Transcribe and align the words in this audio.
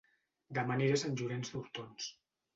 Dema 0.57 0.73
aniré 0.77 0.95
a 0.99 1.03
Sant 1.03 1.19
Llorenç 1.21 1.53
d'Hortons 1.53 2.11